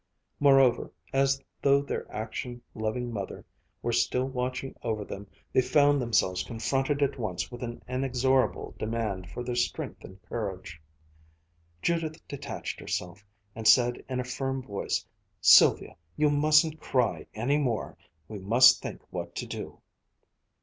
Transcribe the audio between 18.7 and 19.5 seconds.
think what to